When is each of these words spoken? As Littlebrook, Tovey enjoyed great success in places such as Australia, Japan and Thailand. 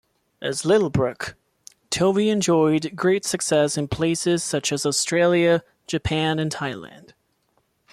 As 0.41 0.63
Littlebrook, 0.63 1.35
Tovey 1.91 2.29
enjoyed 2.29 2.95
great 2.95 3.23
success 3.23 3.77
in 3.77 3.87
places 3.87 4.43
such 4.43 4.71
as 4.71 4.83
Australia, 4.83 5.63
Japan 5.85 6.39
and 6.39 6.51
Thailand. 6.51 7.13